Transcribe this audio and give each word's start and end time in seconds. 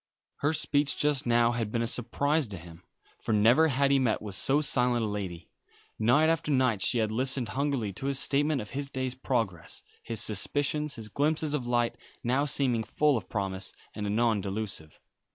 Her 0.37 0.51
speech 0.51 0.97
just 0.97 1.27
now 1.27 1.51
had 1.51 1.71
been 1.71 1.83
a 1.83 1.85
surprise 1.85 2.47
to 2.47 2.57
him, 2.57 2.81
for 3.19 3.33
never 3.33 3.67
had 3.67 3.91
he 3.91 3.99
met 3.99 4.19
with 4.19 4.33
so 4.33 4.59
silent 4.59 5.05
a 5.05 5.07
lady. 5.07 5.51
Night 5.99 6.27
after 6.27 6.51
night 6.51 6.81
she 6.81 6.97
had 6.97 7.11
listened 7.11 7.49
hungrily 7.49 7.93
to 7.93 8.07
his 8.07 8.17
statement 8.17 8.61
of 8.61 8.71
his 8.71 8.89
day's 8.89 9.13
progress, 9.13 9.83
his 10.01 10.19
suspicions, 10.19 10.95
his 10.95 11.07
glimpses 11.07 11.53
of 11.53 11.67
light, 11.67 11.97
now 12.23 12.45
seeming 12.45 12.83
full 12.83 13.15
of 13.15 13.29
promise, 13.29 13.73
and 13.93 14.07
anon 14.07 14.41
delusive. 14.41 14.99